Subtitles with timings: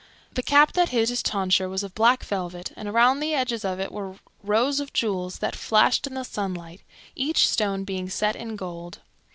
[0.33, 3.79] The cap that hid his tonsure was of black velvet, and around the edges of
[3.79, 6.81] it were rows of jewels that flashed in the sunlight,
[7.13, 9.01] each stone being set in gold.